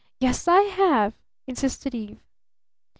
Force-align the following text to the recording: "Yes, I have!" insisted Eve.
"Yes, 0.19 0.47
I 0.47 0.61
have!" 0.61 1.13
insisted 1.45 1.93
Eve. 1.93 2.23